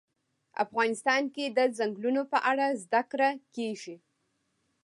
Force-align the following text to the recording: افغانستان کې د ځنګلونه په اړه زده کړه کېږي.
افغانستان 0.63 1.23
کې 1.35 1.45
د 1.57 1.59
ځنګلونه 1.77 2.21
په 2.31 2.37
اړه 2.51 2.65
زده 2.83 3.01
کړه 3.11 3.29
کېږي. 3.55 3.95